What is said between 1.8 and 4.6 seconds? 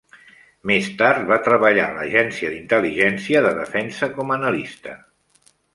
a l'Agència d'intel·ligència de defensa com a